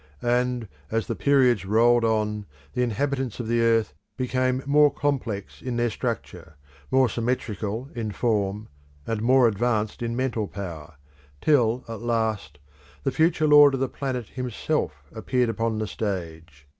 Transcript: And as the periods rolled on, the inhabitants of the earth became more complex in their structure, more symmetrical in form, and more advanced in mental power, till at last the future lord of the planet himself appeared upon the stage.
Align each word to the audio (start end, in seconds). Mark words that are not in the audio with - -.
And 0.23 0.67
as 0.89 1.05
the 1.05 1.13
periods 1.15 1.63
rolled 1.63 2.03
on, 2.03 2.47
the 2.73 2.81
inhabitants 2.81 3.39
of 3.39 3.47
the 3.47 3.61
earth 3.61 3.93
became 4.17 4.63
more 4.65 4.91
complex 4.91 5.61
in 5.61 5.77
their 5.77 5.91
structure, 5.91 6.55
more 6.89 7.07
symmetrical 7.07 7.87
in 7.93 8.11
form, 8.11 8.67
and 9.05 9.21
more 9.21 9.47
advanced 9.47 10.01
in 10.01 10.15
mental 10.15 10.47
power, 10.47 10.95
till 11.39 11.83
at 11.87 12.01
last 12.01 12.57
the 13.03 13.11
future 13.11 13.45
lord 13.47 13.75
of 13.75 13.79
the 13.79 13.87
planet 13.87 14.29
himself 14.29 15.03
appeared 15.13 15.49
upon 15.49 15.77
the 15.77 15.85
stage. 15.85 16.67